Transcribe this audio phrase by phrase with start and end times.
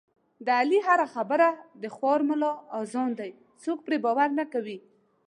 [0.45, 1.47] د علي هره خبره
[1.81, 4.77] د خوار ملا اذان دی، هېڅوک پرې باور نه کوي.